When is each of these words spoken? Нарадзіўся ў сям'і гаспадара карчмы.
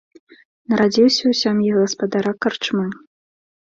Нарадзіўся 0.73 1.23
ў 1.23 1.33
сям'і 1.43 1.69
гаспадара 1.79 2.31
карчмы. 2.43 2.85